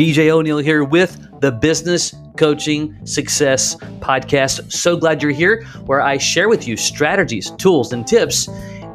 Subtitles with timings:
[0.00, 4.72] BJ O'Neill here with the Business Coaching Success Podcast.
[4.72, 8.48] So glad you're here, where I share with you strategies, tools, and tips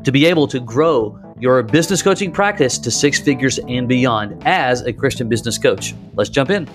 [0.03, 4.81] to be able to grow your business coaching practice to six figures and beyond as
[4.81, 5.93] a Christian business coach.
[6.15, 6.67] Let's jump in.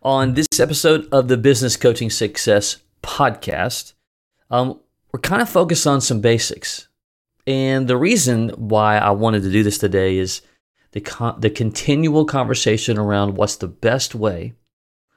[0.00, 3.94] On this episode of the Business Coaching Success Podcast,
[4.48, 4.78] um,
[5.12, 6.86] we're kind of focused on some basics.
[7.46, 10.42] And the reason why I wanted to do this today is
[10.92, 14.54] the con- the continual conversation around what's the best way,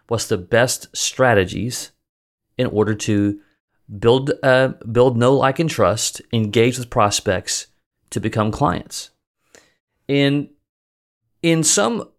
[0.07, 1.91] what's the best strategies
[2.57, 3.39] in order to
[3.99, 7.67] build uh, build know like and trust, engage with prospects
[8.09, 9.11] to become clients.
[10.07, 10.49] In
[11.43, 12.09] in some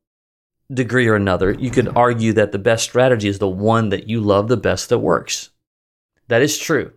[0.72, 4.20] degree or another, you could argue that the best strategy is the one that you
[4.20, 5.50] love the best that works.
[6.28, 6.92] That is true.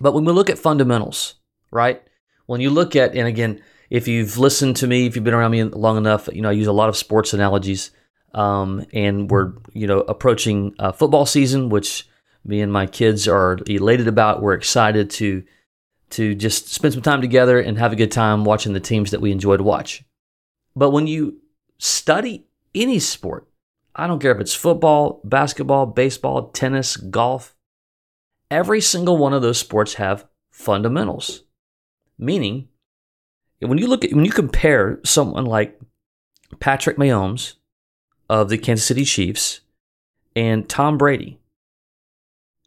[0.00, 1.34] But when we look at fundamentals,
[1.70, 2.02] right?
[2.46, 5.50] When you look at, and again, if you've listened to me, if you've been around
[5.50, 7.90] me long enough, you know, I use a lot of sports analogies.
[8.34, 12.06] Um, and we're, you know, approaching uh, football season, which
[12.44, 14.42] me and my kids are elated about.
[14.42, 15.44] We're excited to
[16.10, 19.20] to just spend some time together and have a good time watching the teams that
[19.20, 20.04] we enjoy to watch.
[20.74, 21.40] But when you
[21.78, 23.46] study any sport,
[23.94, 27.54] I don't care if it's football, basketball, baseball, tennis, golf,
[28.50, 31.42] every single one of those sports have fundamentals.
[32.18, 32.68] Meaning,
[33.60, 35.78] when you look at when you compare someone like
[36.58, 37.54] Patrick Mahomes
[38.28, 39.60] of the Kansas City Chiefs
[40.34, 41.38] and Tom Brady,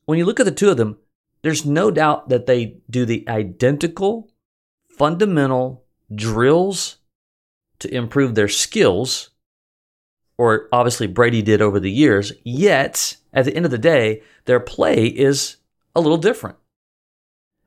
[0.05, 0.97] when you look at the two of them,
[1.41, 4.29] there's no doubt that they do the identical
[4.97, 6.97] fundamental drills
[7.79, 9.31] to improve their skills,
[10.37, 14.59] or obviously Brady did over the years, yet at the end of the day, their
[14.59, 15.57] play is
[15.95, 16.57] a little different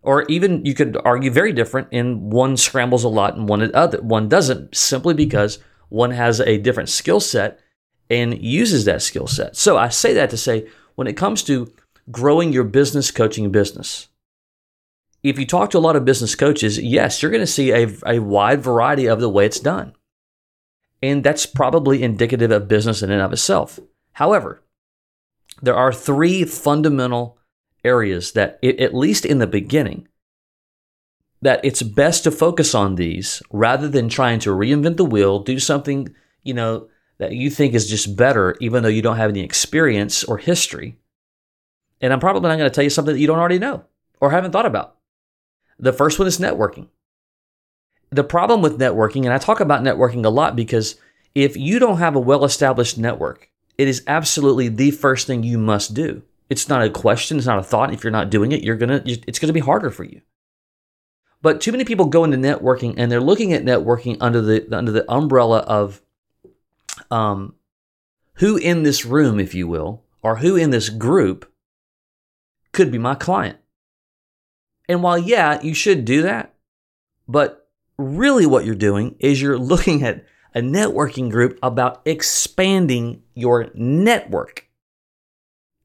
[0.04, 4.00] or even you could argue very different in one scrambles a lot and one other
[4.02, 7.58] one doesn't simply because one has a different skill set
[8.10, 9.56] and uses that skill set.
[9.56, 11.72] So I say that to say when it comes to
[12.10, 14.08] growing your business coaching business,
[15.22, 17.88] if you talk to a lot of business coaches, yes, you're going to see a,
[18.06, 19.94] a wide variety of the way it's done.
[21.02, 23.80] And that's probably indicative of business in and of itself.
[24.12, 24.62] However,
[25.62, 27.38] there are three fundamental
[27.84, 30.08] areas that, it, at least in the beginning,
[31.42, 35.58] that it's best to focus on these rather than trying to reinvent the wheel, do
[35.58, 39.40] something, you know, that you think is just better, even though you don't have any
[39.40, 40.96] experience or history.
[42.00, 43.84] And I'm probably not going to tell you something that you don't already know
[44.20, 44.96] or haven't thought about.
[45.78, 46.88] The first one is networking.
[48.10, 50.96] The problem with networking, and I talk about networking a lot because
[51.34, 55.58] if you don't have a well established network, it is absolutely the first thing you
[55.58, 56.22] must do.
[56.50, 57.38] It's not a question.
[57.38, 57.92] It's not a thought.
[57.92, 59.02] If you're not doing it, you're gonna.
[59.04, 60.20] It's gonna be harder for you.
[61.42, 64.92] But too many people go into networking and they're looking at networking under the under
[64.92, 66.00] the umbrella of,
[67.10, 67.54] um,
[68.36, 71.52] who in this room, if you will, or who in this group
[72.72, 73.58] could be my client.
[74.88, 76.54] And while yeah, you should do that,
[77.28, 77.68] but
[77.98, 84.68] really what you're doing is you're looking at a networking group about expanding your network.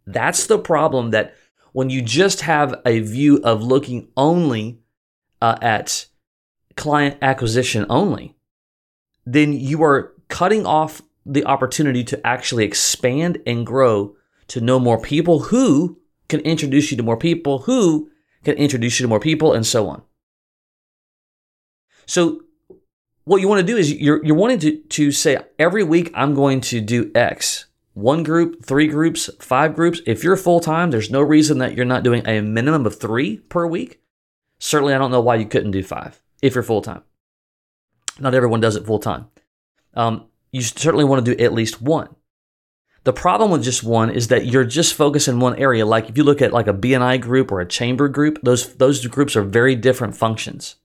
[0.10, 1.36] That's the problem that
[1.72, 4.80] when you just have a view of looking only
[5.40, 6.08] uh, at
[6.76, 8.36] client acquisition only,
[9.26, 14.16] then you are cutting off the opportunity to actually expand and grow
[14.48, 18.10] to know more people who can introduce you to more people who
[18.44, 20.02] can introduce you to more people and so on.
[22.08, 22.42] So
[23.26, 26.34] what you want to do is you're, you're wanting to, to say every week I'm
[26.34, 27.69] going to do X
[28.00, 30.02] one group, three groups, five groups.
[30.06, 33.38] If you're full time, there's no reason that you're not doing a minimum of three
[33.38, 34.02] per week.
[34.60, 37.04] Certainly, I don't know why you couldn't do five if you're full time.
[38.20, 39.28] Not everyone does it full time.
[39.94, 42.16] Um, you certainly want to do at least one.
[43.06, 45.86] The problem with just one is that you're just focused in one area.
[45.86, 49.06] Like if you look at like a BNI group or a chamber group, those those
[49.08, 50.76] groups are very different functions.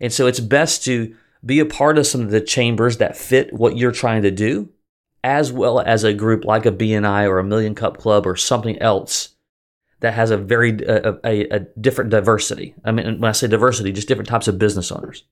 [0.00, 1.14] And so it's best to
[1.44, 4.70] be a part of some of the chambers that fit what you're trying to do
[5.24, 8.78] as well as a group like a BNI or a Million Cup Club or something
[8.80, 9.30] else
[10.00, 12.74] that has a very uh, a, a, a, different diversity.
[12.84, 15.24] I mean, when I say diversity, just different types of business owners.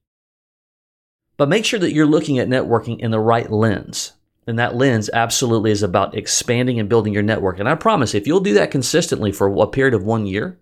[1.36, 4.12] But make sure that you're looking at networking in the right lens.
[4.46, 7.58] And that lens absolutely is about expanding and building your network.
[7.58, 10.60] And I promise, if you'll do that consistently for a period of one year,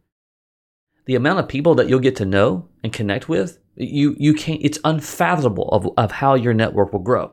[1.04, 4.60] the amount of people that you'll get to know and connect with, you you can't.
[4.62, 7.32] It's unfathomable of, of how your network will grow.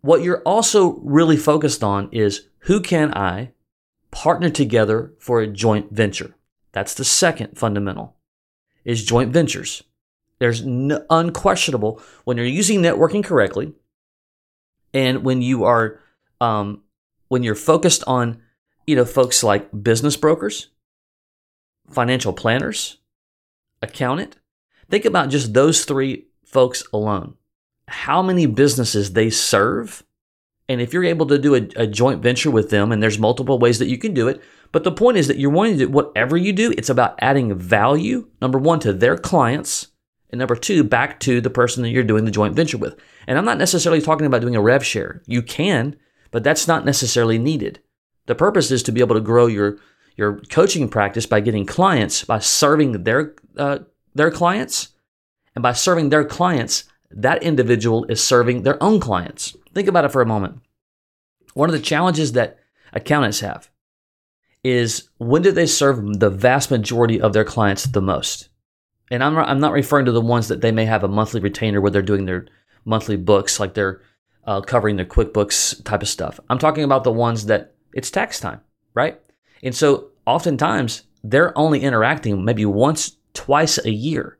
[0.00, 3.52] What you're also really focused on is who can I
[4.10, 6.34] partner together for a joint venture?
[6.72, 8.16] That's the second fundamental
[8.84, 9.82] is joint ventures.
[10.38, 13.74] There's no, unquestionable when you're using networking correctly,
[14.94, 16.00] and when you are
[16.40, 16.82] um,
[17.28, 18.40] when you're focused on
[18.86, 20.68] you know folks like business brokers,
[21.90, 22.98] financial planners,
[23.82, 24.38] accountant.
[24.88, 27.36] Think about just those three folks alone.
[27.90, 30.02] How many businesses they serve
[30.70, 33.58] and if you're able to do a, a, joint venture with them, and there's multiple
[33.58, 34.40] ways that you can do it,
[34.70, 37.58] but the point is that you're wanting to do whatever you do, it's about adding
[37.58, 39.88] value, number one, to their clients,
[40.30, 42.96] and number two, back to the person that you're doing the joint venture with.
[43.26, 45.22] And I'm not necessarily talking about doing a rev share.
[45.26, 45.96] You can,
[46.30, 47.80] but that's not necessarily needed.
[48.26, 49.78] The purpose is to be able to grow your
[50.16, 53.80] your coaching practice by getting clients, by serving their uh,
[54.14, 54.90] their clients,
[55.56, 59.56] and by serving their clients, that individual is serving their own clients.
[59.74, 60.60] Think about it for a moment.
[61.54, 62.58] One of the challenges that
[62.92, 63.68] accountants have
[64.62, 68.48] is when do they serve the vast majority of their clients the most?
[69.10, 71.80] And I'm, I'm not referring to the ones that they may have a monthly retainer
[71.80, 72.46] where they're doing their
[72.84, 74.00] monthly books, like they're
[74.44, 76.38] uh, covering their QuickBooks type of stuff.
[76.48, 78.60] I'm talking about the ones that it's tax time,
[78.94, 79.20] right?
[79.62, 84.38] And so oftentimes they're only interacting maybe once, twice a year.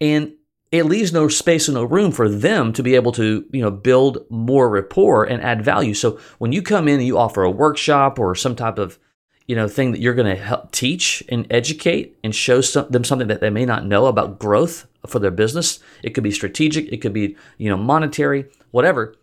[0.00, 0.34] And
[0.72, 3.70] it leaves no space and no room for them to be able to, you know,
[3.70, 5.94] build more rapport and add value.
[5.94, 8.98] So when you come in and you offer a workshop or some type of,
[9.46, 13.04] you know, thing that you're going to help teach and educate and show some, them
[13.04, 16.92] something that they may not know about growth for their business, it could be strategic,
[16.92, 19.14] it could be, you know, monetary, whatever.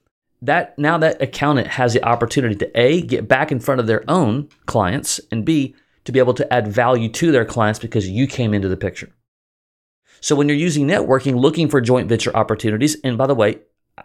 [0.42, 4.04] That now that accountant has the opportunity to A, get back in front of their
[4.10, 5.76] own clients and B,
[6.06, 9.10] to be able to add value to their clients because you came into the picture.
[10.24, 13.60] So when you're using networking, looking for joint venture opportunities, and by the way,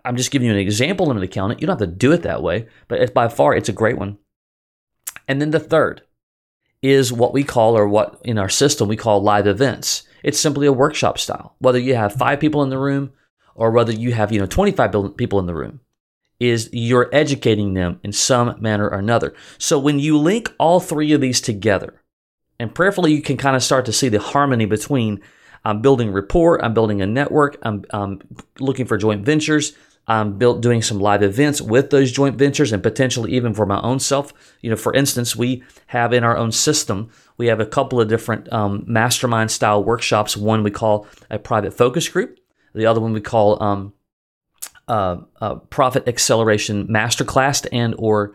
[0.04, 1.60] I'm just giving you an example an accountant.
[1.60, 3.96] You don't have to do it that way, but it's by far it's a great
[3.96, 4.18] one.
[5.28, 6.02] And then the third
[6.82, 10.08] is what we call, or what in our system we call live events.
[10.24, 11.54] It's simply a workshop style.
[11.60, 13.12] Whether you have five people in the room
[13.54, 15.78] or whether you have you know 25 people in the room,
[16.40, 19.34] is you're educating them in some manner or another.
[19.56, 22.02] So when you link all three of these together,
[22.58, 25.20] and prayerfully you can kind of start to see the harmony between
[25.64, 26.62] I'm building rapport.
[26.64, 27.58] I'm building a network.
[27.62, 28.20] I'm, I'm
[28.58, 29.74] looking for joint ventures.
[30.08, 33.80] I'm built doing some live events with those joint ventures and potentially even for my
[33.82, 34.32] own self.
[34.62, 38.08] You know, for instance, we have in our own system, we have a couple of
[38.08, 40.36] different um, mastermind style workshops.
[40.36, 42.40] One we call a private focus group.
[42.74, 43.92] The other one we call um,
[44.88, 48.34] uh, uh, profit acceleration masterclass and or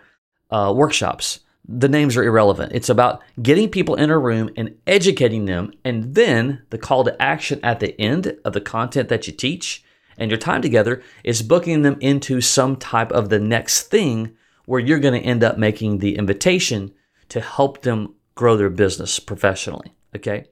[0.52, 2.74] uh, workshops the names are irrelevant.
[2.74, 5.74] It's about getting people in a room and educating them.
[5.86, 9.84] And then the call to action at the end of the content that you teach
[10.18, 14.80] and your time together is booking them into some type of the next thing where
[14.80, 16.94] you're going to end up making the invitation
[17.30, 19.94] to help them grow their business professionally.
[20.16, 20.46] Okay.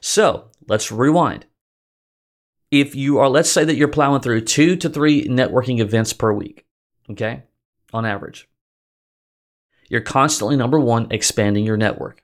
[0.00, 1.46] So let's rewind.
[2.70, 6.32] If you are, let's say that you're plowing through two to three networking events per
[6.32, 6.66] week,
[7.10, 7.42] okay,
[7.92, 8.49] on average
[9.90, 12.22] you're constantly, number one, expanding your network.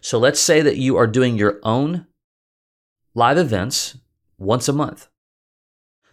[0.00, 2.06] So let's say that you are doing your own
[3.14, 3.98] live events
[4.38, 5.08] once a month.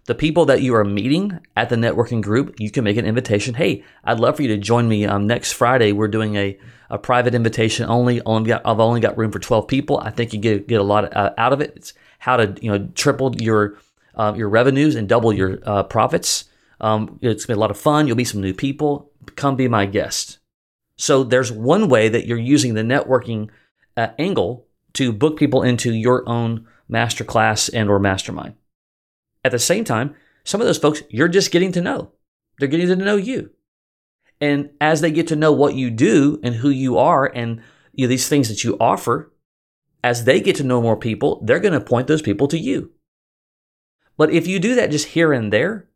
[0.06, 3.54] The people that you are meeting at the networking group, you can make an invitation.
[3.54, 5.94] Hey, I'd love for you to join me um, next Friday.
[5.94, 6.60] We're doing a,
[6.90, 8.20] a private invitation only.
[8.26, 10.00] only got, I've only got room for 12 people.
[10.00, 11.74] I think you get, get a lot uh, out of it.
[11.78, 13.78] It's how to you know triple your
[14.16, 16.46] uh, your revenues and double your uh, profits.
[16.82, 18.08] Um, it's been a lot of fun.
[18.08, 19.12] You'll meet some new people.
[19.36, 20.40] Come be my guest.
[20.98, 23.50] So there's one way that you're using the networking
[23.98, 28.56] uh, angle to book people into your own masterclass and or mastermind.
[29.44, 32.12] At the same time, some of those folks you're just getting to know.
[32.60, 33.52] They're getting to know you.
[34.40, 37.62] And as they get to know what you do and who you are and
[37.94, 39.32] you know, these things that you offer,
[40.04, 42.92] as they get to know more people, they're going to point those people to you.
[44.18, 45.88] But if you do that just here and there,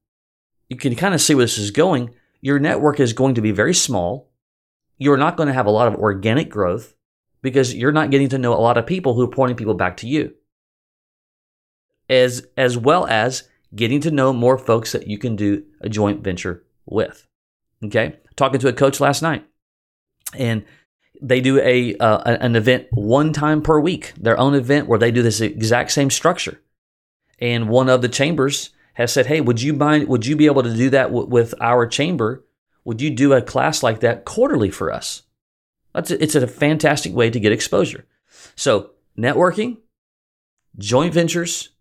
[0.70, 2.14] you can kind of see where this is going.
[2.42, 4.30] Your network is going to be very small
[4.98, 6.96] you're not going to have a lot of organic growth
[7.42, 9.98] because you're not getting to know a lot of people who are pointing people back
[9.98, 10.34] to you.
[12.10, 16.24] As, as well as getting to know more folks that you can do a joint
[16.24, 17.28] venture with.
[17.84, 18.16] Okay.
[18.36, 19.46] Talking to a coach last night
[20.36, 20.64] and
[21.22, 25.12] they do a uh, an event one time per week, their own event where they
[25.12, 26.62] do this exact same structure.
[27.40, 30.08] And one of the chambers has said, "Hey, would you mind?
[30.08, 32.44] Would you be able to do that w- with our chamber
[32.88, 35.24] would you do a class like that quarterly for us?
[35.94, 38.06] That's a, it's a fantastic way to get exposure.
[38.56, 39.80] So, networking,
[40.78, 41.72] joint ventures,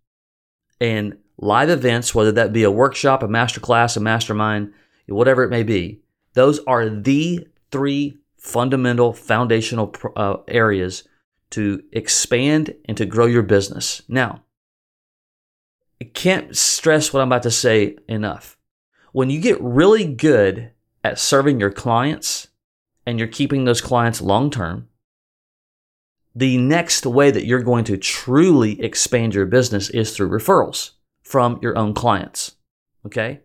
[0.81, 4.73] and live events, whether that be a workshop, a masterclass, a mastermind,
[5.07, 6.01] whatever it may be,
[6.35, 11.05] those are the three fundamental foundational uh, areas
[11.51, 14.03] to expand and to grow your business.
[14.09, 14.43] Now,
[16.01, 18.59] I can't stress what I'm about to say enough.
[19.13, 20.73] When you get really good
[21.07, 22.49] at serving your clients
[23.07, 24.89] and you're keeping those clients long term,
[26.35, 30.91] the next way that you're going to truly expand your business is through referrals
[31.23, 32.57] from your own clients.
[33.07, 33.41] Okay?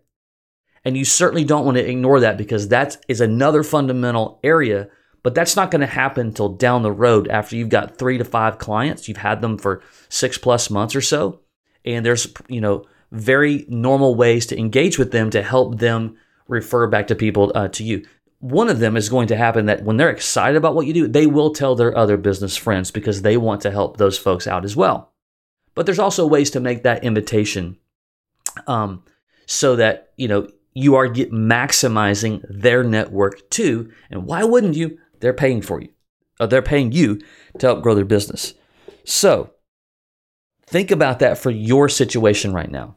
[0.83, 4.89] And you certainly don't want to ignore that because that is another fundamental area,
[5.21, 8.25] but that's not going to happen until down the road after you've got three to
[8.25, 9.07] five clients.
[9.07, 11.41] You've had them for six plus months or so.
[11.85, 16.17] And there's, you know, very normal ways to engage with them to help them
[16.47, 18.05] refer back to people uh, to you.
[18.39, 21.07] One of them is going to happen that when they're excited about what you do,
[21.07, 24.65] they will tell their other business friends because they want to help those folks out
[24.65, 25.13] as well.
[25.75, 27.77] But there's also ways to make that invitation
[28.67, 29.03] um,
[29.45, 33.91] so that, you know, you are maximizing their network too.
[34.09, 34.97] And why wouldn't you?
[35.19, 35.89] They're paying for you.
[36.39, 37.21] Or they're paying you
[37.59, 38.55] to help grow their business.
[39.03, 39.51] So
[40.65, 42.95] think about that for your situation right now.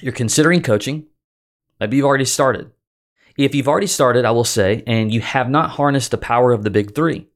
[0.00, 1.06] You're considering coaching.
[1.80, 2.70] Maybe you've already started.
[3.36, 6.62] If you've already started, I will say, and you have not harnessed the power of
[6.62, 7.28] the big three,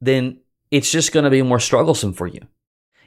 [0.00, 0.38] then
[0.70, 2.40] it's just going to be more strugglesome for you.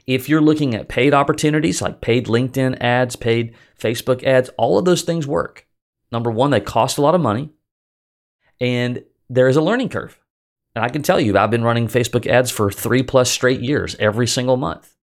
[0.06, 4.84] If you're looking at paid opportunities like paid LinkedIn ads, paid Facebook ads, all of
[4.84, 5.66] those things work.
[6.10, 7.50] Number one, they cost a lot of money
[8.60, 10.18] and there is a learning curve.
[10.74, 13.96] And I can tell you, I've been running Facebook ads for three plus straight years
[13.98, 14.96] every single month.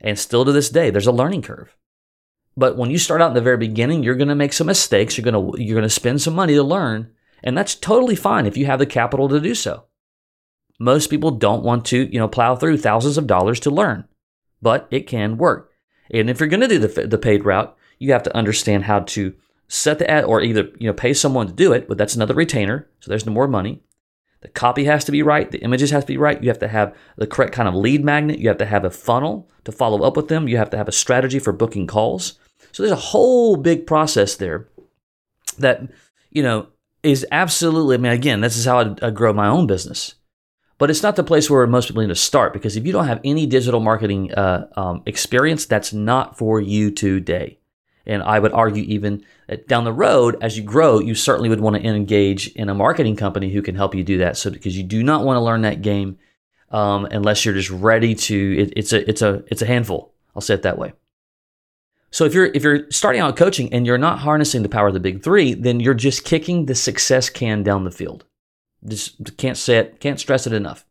[0.00, 1.76] And still to this day, there's a learning curve.
[2.56, 5.16] But when you start out in the very beginning, you're going to make some mistakes.
[5.16, 7.10] You're going to, you're going to spend some money to learn.
[7.42, 9.84] And that's totally fine if you have the capital to do so.
[10.78, 14.06] Most people don't want to, you know, plow through thousands of dollars to learn
[14.62, 15.72] but it can work.
[16.10, 19.00] And if you're going to do the, the paid route, you have to understand how
[19.00, 19.34] to
[19.68, 22.34] set the ad or either you know pay someone to do it, but that's another
[22.34, 23.82] retainer, so there's no more money.
[24.40, 26.42] The copy has to be right, the images have to be right.
[26.42, 28.40] You have to have the correct kind of lead magnet.
[28.40, 30.48] You have to have a funnel to follow up with them.
[30.48, 32.38] You have to have a strategy for booking calls.
[32.72, 34.68] So there's a whole big process there
[35.58, 35.82] that
[36.30, 36.66] you know
[37.02, 37.94] is absolutely.
[37.94, 40.14] I mean, again, this is how I, I grow my own business
[40.82, 43.06] but it's not the place where most people need to start because if you don't
[43.06, 47.60] have any digital marketing uh, um, experience, that's not for you today.
[48.04, 51.60] And I would argue even that down the road, as you grow, you certainly would
[51.60, 54.36] want to engage in a marketing company who can help you do that.
[54.36, 56.18] So because you do not want to learn that game
[56.72, 58.62] um, unless you're just ready to.
[58.62, 60.12] It, it's a it's a it's a handful.
[60.34, 60.94] I'll say it that way.
[62.12, 64.94] So if you're if you're starting out coaching and you're not harnessing the power of
[64.94, 68.24] the big three, then you're just kicking the success can down the field.
[68.86, 70.84] Just can't say it, can't stress it enough.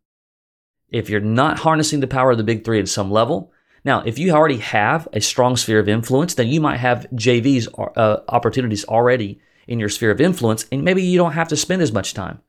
[0.90, 4.20] If you're not harnessing the power of the big three at some level, now, if
[4.20, 8.86] you already have a strong sphere of influence, then you might have JVs uh, opportunities
[8.86, 12.14] already in your sphere of influence, and maybe you don't have to spend as much
[12.14, 12.42] time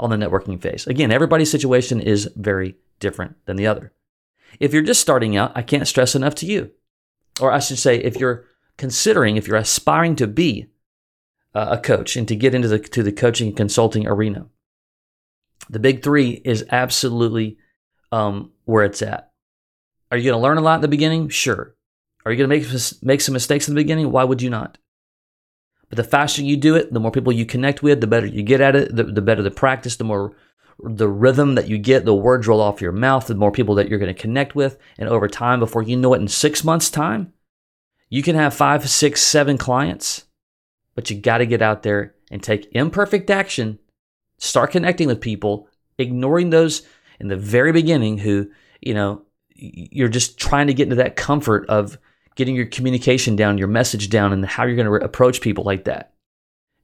[0.00, 0.86] on the networking phase.
[0.86, 3.92] Again, everybody's situation is very different than the other.
[4.60, 6.70] If you're just starting out, I can't stress enough to you,
[7.40, 8.44] or I should say, if you're
[8.76, 10.66] considering, if you're aspiring to be
[11.54, 14.46] a coach and to get into the to the coaching and consulting arena,
[15.68, 17.58] the big three is absolutely
[18.12, 19.32] um, where it's at.
[20.10, 21.28] Are you going to learn a lot in the beginning?
[21.28, 21.74] Sure.
[22.24, 24.10] Are you going to make make some mistakes in the beginning?
[24.10, 24.78] Why would you not?
[25.88, 28.42] But the faster you do it, the more people you connect with, the better you
[28.42, 30.36] get at it, the, the better the practice, the more
[30.80, 33.88] the rhythm that you get, the words roll off your mouth, the more people that
[33.88, 34.78] you're going to connect with.
[34.98, 37.32] And over time, before you know it, in six months' time,
[38.08, 40.24] you can have five, six, seven clients.
[40.94, 43.78] But you got to get out there and take imperfect action
[44.38, 45.68] Start connecting with people,
[45.98, 46.82] ignoring those
[47.18, 48.48] in the very beginning who,
[48.80, 51.98] you know, you're just trying to get into that comfort of
[52.36, 55.64] getting your communication down, your message down, and how you're going to re- approach people
[55.64, 56.14] like that.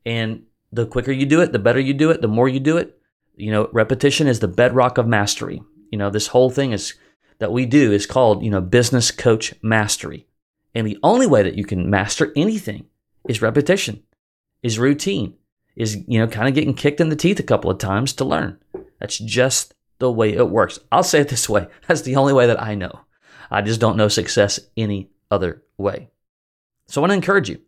[0.04, 2.76] And the quicker you do it, the better you do it, the more you do
[2.76, 2.98] it.
[3.36, 5.62] You know, repetition is the bedrock of mastery.
[5.90, 6.94] You know, this whole thing is
[7.38, 10.26] that we do is called, you know, business coach mastery.
[10.74, 12.86] And the only way that you can master anything
[13.28, 14.02] is repetition,
[14.62, 15.34] is routine,
[15.76, 18.24] is, you know, kind of getting kicked in the teeth a couple of times to
[18.24, 18.58] learn.
[18.98, 20.78] That's just the way it works.
[20.90, 23.00] I'll say it this way that's the only way that I know.
[23.50, 26.10] I just don't know success any other way.
[26.88, 27.60] So I want to encourage you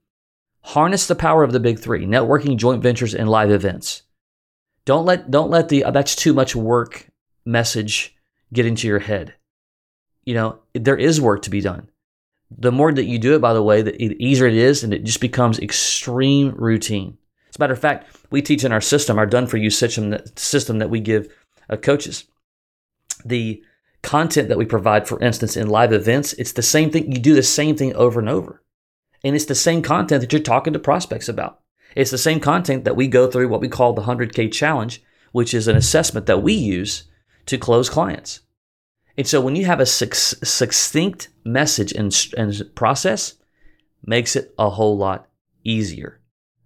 [0.62, 4.02] harness the power of the big three networking, joint ventures, and live events.
[4.86, 7.08] Don't let, don't let the that's too much work
[7.44, 8.16] message
[8.52, 9.34] get into your head.
[10.24, 11.90] You know, there is work to be done.
[12.56, 15.04] The more that you do it, by the way, the easier it is, and it
[15.04, 17.18] just becomes extreme routine.
[17.50, 20.10] As a matter of fact, we teach in our system, our done for you system
[20.10, 21.32] that, system that we give
[21.68, 22.24] uh, coaches.
[23.24, 23.62] The
[24.02, 27.10] content that we provide, for instance, in live events, it's the same thing.
[27.10, 28.62] You do the same thing over and over.
[29.24, 31.60] And it's the same content that you're talking to prospects about.
[31.96, 35.54] It's the same content that we go through what we call the 100K challenge, which
[35.54, 37.04] is an assessment that we use
[37.46, 38.40] to close clients.
[39.16, 43.34] And so when you have a succinct message and, and process
[44.04, 45.28] makes it a whole lot
[45.64, 46.20] easier.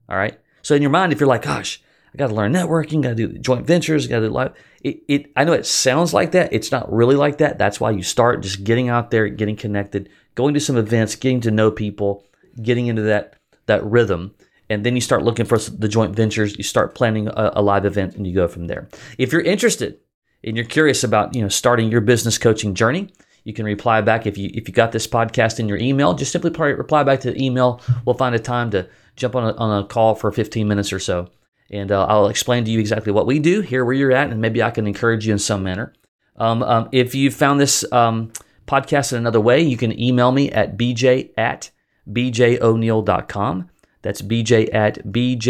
[0.08, 0.38] All right.
[0.62, 1.80] So in your mind, if you're like, gosh,
[2.12, 4.52] I got to learn networking, got to do joint ventures, got to do live.
[4.82, 6.52] It, it, I know it sounds like that.
[6.52, 7.56] It's not really like that.
[7.56, 11.40] That's why you start just getting out there, getting connected, going to some events, getting
[11.42, 12.24] to know people,
[12.60, 14.34] getting into that that rhythm,
[14.70, 16.56] and then you start looking for the joint ventures.
[16.56, 18.88] You start planning a, a live event, and you go from there.
[19.18, 19.98] If you're interested
[20.42, 23.10] and you're curious about you know starting your business coaching journey,
[23.44, 26.14] you can reply back if you if you got this podcast in your email.
[26.14, 27.82] Just simply reply back to the email.
[28.06, 31.00] We'll find a time to jump on a, on a call for 15 minutes or
[31.00, 31.28] so,
[31.70, 34.40] and uh, I'll explain to you exactly what we do, here where you're at, and
[34.40, 35.92] maybe I can encourage you in some manner.
[36.36, 38.32] Um, um, if you found this um,
[38.66, 41.70] podcast in another way, you can email me at bj at
[42.08, 43.69] bjoneal.com.
[44.02, 45.46] That's bj at bjoneal.com.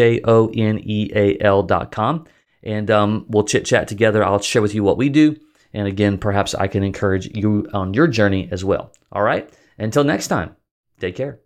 [2.62, 4.22] And um, we'll chit chat together.
[4.24, 5.36] I'll share with you what we do.
[5.72, 8.92] And again, perhaps I can encourage you on your journey as well.
[9.12, 9.48] All right.
[9.78, 10.56] Until next time,
[10.98, 11.40] take care.